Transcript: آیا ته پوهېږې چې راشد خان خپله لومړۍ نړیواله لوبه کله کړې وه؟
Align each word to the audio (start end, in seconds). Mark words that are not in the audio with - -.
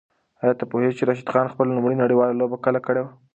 آیا 0.41 0.53
ته 0.59 0.65
پوهېږې 0.71 0.97
چې 0.97 1.03
راشد 1.09 1.27
خان 1.33 1.47
خپله 1.53 1.71
لومړۍ 1.77 1.95
نړیواله 2.03 2.39
لوبه 2.41 2.57
کله 2.65 2.79
کړې 2.85 3.01
وه؟ 3.03 3.11